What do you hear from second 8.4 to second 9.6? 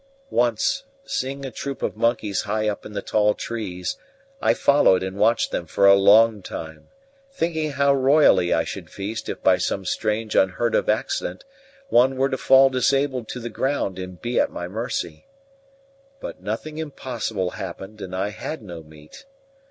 I should feast if by